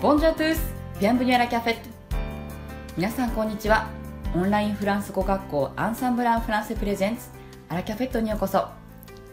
[0.00, 1.82] ボンジュアトゥースビアンブニュラキャフェット
[2.96, 3.90] 皆さんこんにちは。
[4.34, 7.28] オンラインフランス語学校アンサンブランフランセプレゼンツ。
[7.68, 8.66] アラキャフェットにようこそ。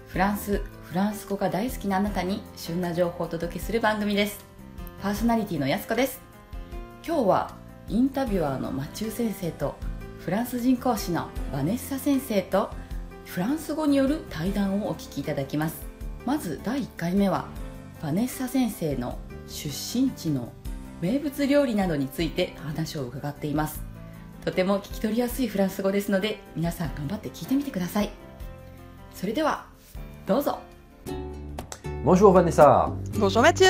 [0.07, 4.43] フランスフランス語が大好きなあなたに旬な情報をお届けする番組です。
[5.01, 6.19] パーソナリティのやすこです。
[7.01, 7.55] 今日は
[7.87, 9.75] インタビュアーのマチュー先生と
[10.19, 12.71] フランス人講師のバネッサ先生と
[13.23, 15.85] フランス語による対談をお聞きいただきます。
[16.25, 17.45] まず第1回目は
[18.01, 20.51] バネッサ先生の出身地の
[21.00, 23.82] 名物料理などについて話を伺っています
[24.44, 28.10] とても聞き取りやすいフランス語ですので皆さん頑張って聞いてみてください
[29.14, 29.66] それでは
[30.26, 30.58] どうぞ
[32.04, 33.68] Bonjour Vanessa, Bonjour Mathieu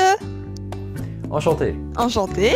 [1.30, 1.74] enchanté.
[1.96, 2.52] Enchanté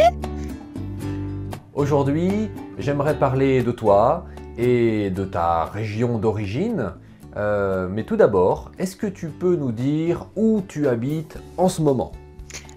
[1.75, 4.25] Aujourd'hui, j'aimerais parler de toi
[4.57, 6.93] et de ta région d'origine.
[7.37, 11.83] Euh, mais tout d'abord, est-ce que tu peux nous dire où tu habites en ce
[11.83, 12.13] moment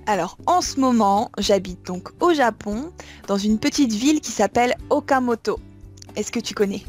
[0.06, 2.92] Alors en ce moment, j'habite donc au Japon,
[3.26, 5.58] dans une petite ville qui s'appelle Okamoto.
[6.14, 6.82] Est-ce que tu connais?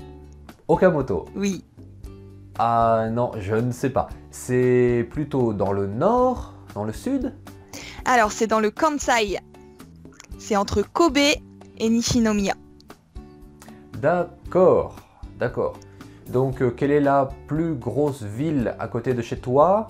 [0.67, 1.25] Okamoto?
[1.35, 1.63] Oui.
[2.59, 4.09] Ah non, je ne sais pas.
[4.31, 7.33] C'est plutôt dans le nord, dans le sud?
[8.03, 9.39] Alors c'est dans le Kansai.
[10.37, 12.55] C'est entre Kobe et Nishinomiya.
[14.01, 14.97] D'accord,
[15.39, 15.73] d'accord.
[16.27, 19.87] Donc, euh, quelle est la plus grosse ville à côté de chez toi?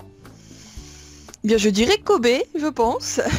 [1.46, 2.26] Bien je dirais Kobe,
[2.58, 3.20] je pense.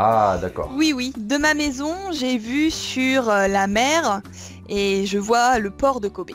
[0.00, 0.70] Ah, d'accord.
[0.76, 4.20] Oui oui, de ma maison, j'ai vu sur euh, la mer
[4.68, 6.30] et je vois le port de Kobe.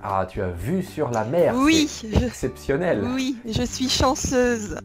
[0.00, 1.54] Ah, tu as vu sur la mer.
[1.58, 3.02] Oui, je- exceptionnel.
[3.14, 4.78] Oui, je suis chanceuse.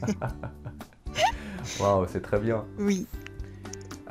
[1.80, 2.64] Waouh, c'est très bien.
[2.78, 3.06] Oui.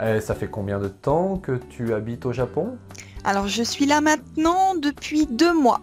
[0.04, 2.78] Eh, ça fait combien de temps que tu habites au Japon?
[3.24, 5.80] Alors je suis là maintenant depuis deux mois.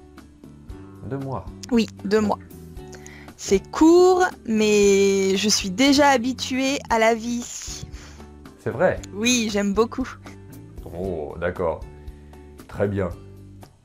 [1.08, 1.46] Deux mois.
[1.72, 2.38] Oui, deux mois.
[3.46, 7.86] C'est court, mais je suis déjà habituée à la vie ici.
[8.58, 8.98] C'est vrai?
[9.12, 10.08] Oui, j'aime beaucoup.
[10.98, 11.80] Oh, d'accord.
[12.68, 13.10] Très bien.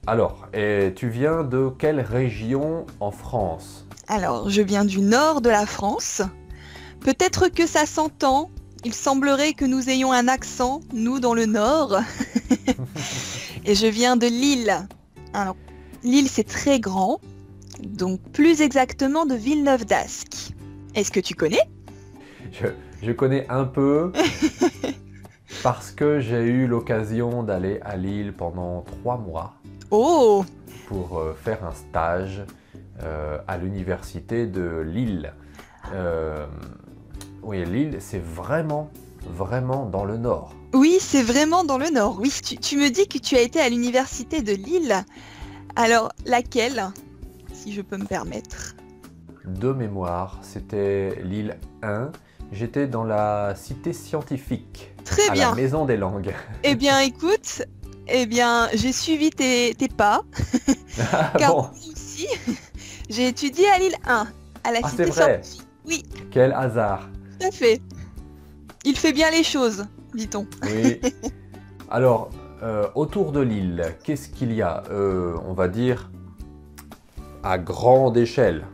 [0.08, 3.86] Alors, et tu viens de quelle région en France?
[4.08, 6.22] Alors, je viens du nord de la France.
[7.02, 8.52] Peut-être que ça s'entend.
[8.86, 12.00] Il semblerait que nous ayons un accent, nous, dans le nord.
[13.66, 14.88] Et je viens de Lille.
[15.34, 15.58] Alors,
[16.02, 17.20] Lille, c'est très grand.
[17.84, 20.54] Donc, plus exactement de Villeneuve d'Ascq.
[20.96, 21.70] Est-ce que tu connais?
[22.52, 22.68] Je,
[23.02, 24.12] je connais un peu
[25.64, 29.54] parce que j'ai eu l'occasion d'aller à Lille pendant trois mois
[29.92, 30.44] Oh
[30.88, 32.42] pour euh, faire un stage
[33.04, 35.34] euh, à l'université de Lille.
[35.94, 36.48] Euh,
[37.44, 38.90] oui, Lille, c'est vraiment,
[39.30, 40.56] vraiment dans le nord.
[40.74, 42.18] Oui, c'est vraiment dans le nord.
[42.20, 44.96] Oui, tu, tu me dis que tu as été à l'université de Lille.
[45.76, 46.92] Alors, laquelle?
[47.62, 48.76] Si je peux me permettre.
[49.46, 52.12] De mémoire, c'était Lille 1.
[52.52, 55.50] J'étais dans la cité scientifique, Très à bien.
[55.50, 56.34] la maison des langues.
[56.64, 57.64] Eh bien, écoute,
[58.08, 60.22] eh bien, j'ai suivi tes, tes pas.
[61.14, 62.28] Ah Car bon, moi aussi,
[63.10, 64.28] j'ai étudié à Lille 1,
[64.64, 65.68] à la Ah, cité c'est vrai scientifique.
[65.86, 67.10] Oui, quel hasard.
[67.40, 67.82] tout à fait.
[68.86, 70.46] Il fait bien les choses, dit-on.
[70.64, 71.00] Oui.
[71.90, 72.30] Alors,
[72.64, 74.84] euh, autour de l'île, qu'est-ce qu'il y a?
[74.92, 76.10] Euh, On va dire
[77.44, 78.66] à grande échelle.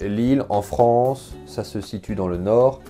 [0.00, 2.82] L'île en France, ça se situe dans le nord.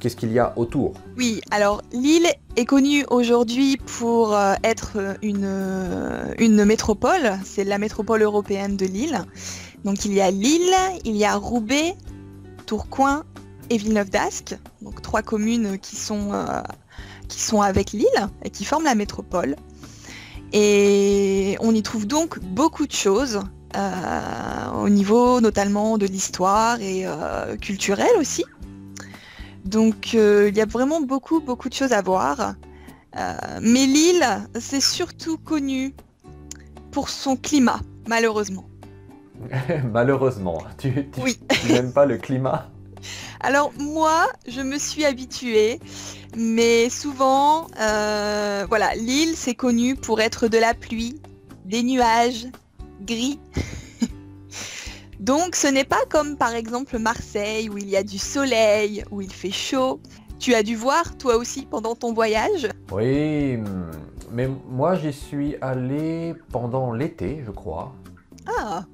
[0.00, 0.94] Qu'est-ce qu'il y a autour?
[1.16, 7.38] Oui, alors Lille est connue aujourd'hui pour euh, être une, euh, une métropole.
[7.44, 9.24] C'est la métropole européenne de Lille.
[9.84, 11.94] Donc il y a Lille, il y a Roubaix,
[12.66, 13.24] Tourcoing
[13.70, 14.58] et Villeneuve d'Ascq.
[14.82, 19.56] Donc trois communes euh, qui sont avec Lille et qui forment la métropole.
[20.52, 23.40] Et on y trouve donc beaucoup de choses.
[23.76, 28.44] Euh, au niveau notamment de l'histoire et euh, culturelle aussi.
[29.64, 32.54] Donc euh, il y a vraiment beaucoup, beaucoup de choses à voir.
[33.60, 34.26] Mais l'île,
[34.58, 35.94] c'est surtout connu
[36.90, 38.68] pour son climat, malheureusement.
[39.92, 41.38] Malheureusement, tu, tu- Oui.
[41.48, 42.70] tu n'aimes pas le climat?
[43.40, 45.78] Alors moi, je me suis habituée,
[46.36, 51.20] mais souvent, euh, voilà, l'île, c'est connu pour être de la pluie,
[51.64, 52.46] des nuages,
[53.04, 53.38] gris.
[55.20, 59.20] Donc ce n'est pas comme par exemple Marseille où il y a du soleil, où
[59.22, 60.00] il fait chaud.
[60.38, 62.68] Tu as dû voir toi aussi pendant ton voyage?
[62.92, 63.58] Oui,
[64.30, 67.94] mais moi j'y suis allé pendant l'été, je crois.
[68.46, 68.84] Ah,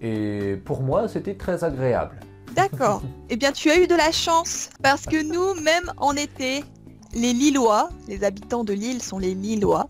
[0.00, 2.20] Et pour moi, c'était très agréable.
[2.54, 3.02] d'accord.
[3.28, 6.64] eh bien tu as eu de la chance parce que nous, même en été,
[7.14, 9.88] les Lillois, les habitants de Lille sont les Lillois,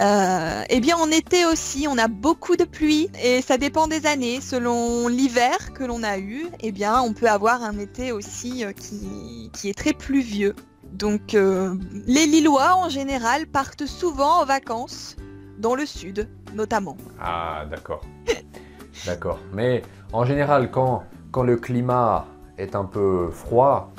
[0.00, 4.06] euh, eh bien en été aussi, on a beaucoup de pluie et ça dépend des
[4.06, 4.40] années.
[4.40, 8.72] Selon l'hiver que l'on a eu, eh bien on peut avoir un été aussi euh,
[8.72, 10.54] qui, qui est très pluvieux.
[10.92, 11.74] Donc euh,
[12.06, 15.16] les Lillois en général partent souvent en vacances
[15.58, 16.96] dans le sud notamment.
[17.20, 18.00] Ah, d'accord.
[19.06, 19.38] d'accord.
[19.52, 22.26] Mais en général, quand, quand le climat
[22.58, 23.92] est un peu froid,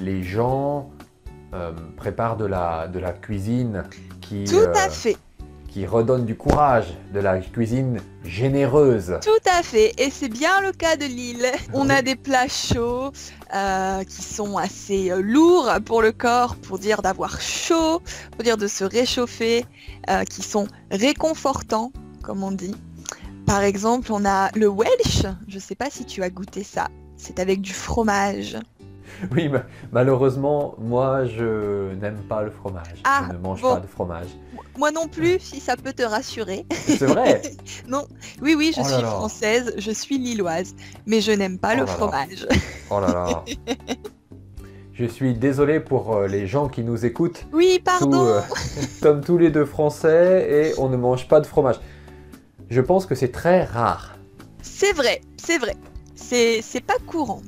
[0.00, 0.90] les gens
[1.54, 3.84] euh, préparent de la, de la cuisine
[4.20, 5.16] qui, Tout euh, à fait,
[5.76, 9.18] qui redonne du courage, de la cuisine généreuse.
[9.22, 9.92] tout à fait.
[9.98, 11.44] Et c'est bien le cas de Lille.
[11.74, 13.12] On a des plats chauds
[13.52, 18.00] euh, qui sont assez euh, lourds pour le corps, pour dire d'avoir chaud,
[18.30, 19.66] pour dire de se réchauffer,
[20.08, 22.74] euh, qui sont réconfortants, comme on dit.
[23.44, 25.26] Par exemple, on a le Welsh.
[25.46, 26.88] Je ne sais pas si tu as goûté ça.
[27.18, 28.56] C'est avec du fromage.
[29.32, 33.00] Oui, ma- malheureusement, moi, je n'aime pas le fromage.
[33.04, 33.74] Ah, je ne mange bon.
[33.74, 34.28] pas de fromage.
[34.78, 36.66] Moi non plus, si ça peut te rassurer.
[36.70, 37.42] C'est vrai
[37.88, 38.06] Non,
[38.42, 39.08] oui, oui, je Oh suis là.
[39.08, 40.74] française, je suis lilloise,
[41.06, 41.92] mais je n'aime pas Oh le là là.
[41.92, 42.46] fromage.
[42.90, 43.44] Oh là là.
[44.92, 47.46] Je suis désolé pour euh, les gens qui nous écoutent.
[47.52, 48.24] Oui, pardon.
[48.26, 48.40] euh,
[48.76, 51.80] nous sommes tous les deux français et on ne mange pas de fromage.
[52.70, 54.16] Je pense que c'est très rare.
[54.62, 55.74] C'est vrai, c'est vrai.
[56.14, 57.42] C'est pas courant.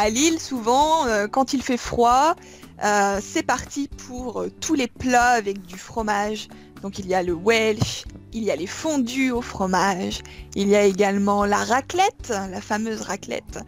[0.00, 2.36] À Lille, souvent, euh, quand il fait froid,
[2.84, 6.46] euh, c'est parti pour euh, tous les plats avec du fromage.
[6.82, 10.20] Donc il y a le Welsh, il y a les fondus au fromage,
[10.54, 13.58] il y a également la raclette, la fameuse raclette.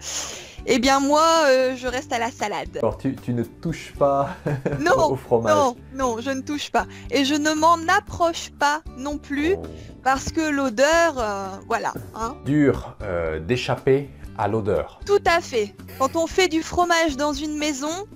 [0.67, 2.77] Eh bien moi, euh, je reste à la salade.
[2.79, 4.37] Alors tu, tu ne touches pas
[4.81, 5.53] Non, au fromage.
[5.57, 6.87] non, non, je ne touche pas.
[7.11, 9.63] Et je ne m'en approche pas non plus Oh.
[10.05, 11.93] parce que l'odeur, euh, voilà.
[12.15, 12.37] hein.
[12.45, 14.09] Dur euh, d'échapper
[14.41, 15.01] à l'odeur.
[15.05, 15.75] Tout à fait.
[15.99, 18.07] Quand on fait du fromage dans une maison,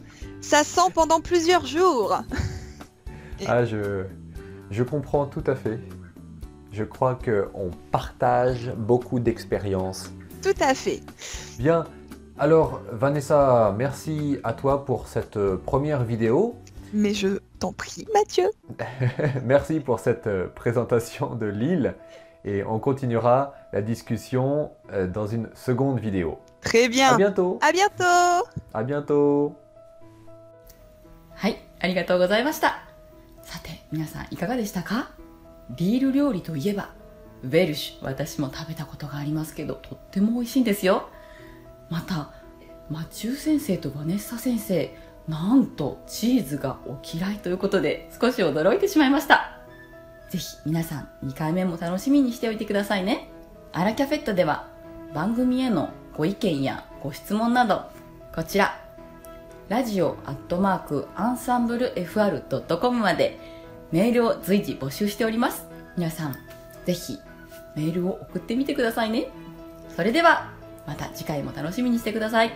[0.41, 2.19] ça sent pendant plusieurs jours.
[3.49, 4.05] Ah, je,
[4.71, 5.81] je comprends tout à fait.
[6.71, 10.13] Je crois qu'on partage beaucoup d'expériences.
[10.41, 11.01] Tout à fait.
[11.59, 11.85] Bien.
[12.39, 16.55] Alors, Vanessa, merci à toi pour cette euh, première vidéo.
[16.95, 18.49] Mais je t'en prie, Mathieu.
[19.45, 21.97] Merci pour cette euh, présentation de Lille
[22.45, 26.39] et on continuera la discussion euh, dans une seconde vidéo.
[26.61, 27.17] Très À bien.
[27.17, 27.59] bientôt.
[27.63, 28.47] À bientôt.
[28.73, 29.55] À bientôt.
[31.35, 32.85] はい、ありがとうございました。
[33.43, 35.11] さて、皆さんいかがでしたか
[35.77, 36.91] ビール料理といえば、
[37.43, 41.09] ウェルシュ、私も食べたことがありますけど、とっても美味しいんですよ。
[41.91, 42.33] また、
[42.91, 44.95] マチュー先生とバネッサ先生、
[45.29, 49.59] なんとチーズがお嫌いということで、少し驚いてしまいました。
[50.35, 53.29] ぜひ皆さん2回目も楽しみにしておいてくださいね。
[53.73, 54.67] アラキャフェットでは
[55.15, 57.85] 番組へのご意見やご質問など、
[58.35, 58.77] こちら、
[59.69, 63.39] ラジオアットマークアンサンブル FR.com まで
[63.93, 65.69] メールを随時募集しております。
[65.97, 66.35] 皆さん、
[66.85, 67.17] ぜひ
[67.77, 69.29] メールを送ってみてくださいね。
[69.95, 70.51] それでは、
[70.85, 72.51] また次回も楽しみにしてください。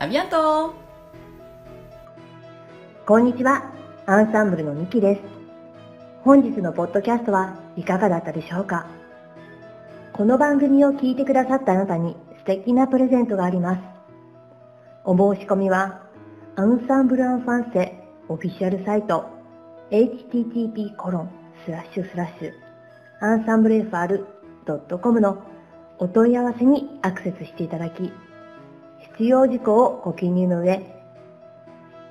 [0.00, 0.74] アビアント
[3.06, 3.70] こんにちは。
[4.06, 5.37] アンサンブルのミキです。
[6.28, 8.86] 本日のポッドキャストはいかがだったでしょうか？
[10.12, 13.80] この番組を聞いてくださったあなたに素敵なプレゼントがあります。
[15.06, 16.02] お申し込みは、
[16.54, 19.24] アンサンブルアンファンセオフィシャルサイト
[19.90, 21.30] http コロン
[21.64, 22.52] スラッシュスラッシュ
[23.20, 25.42] アンサンブル FR.com の
[25.98, 28.12] お問い合わせにアクセスしていただき、
[29.12, 30.82] 必要事項をご記入の上、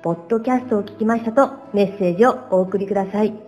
[0.02, 3.47] ポッドキャストを聞きましたとメッセージをお送りください。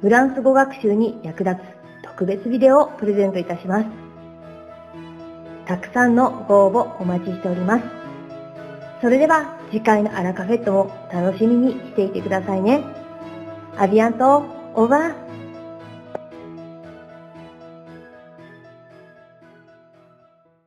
[0.00, 1.58] フランス語学習に役立つ
[2.02, 3.86] 特別ビデオをプレゼントいたします。
[5.66, 7.84] たくさんのご応募お待ちしております。
[9.02, 12.82] それでは次回のアラカフェットも楽しみにしていてくださいね。
[13.76, 14.42] アビアント、
[14.74, 15.39] オーバー。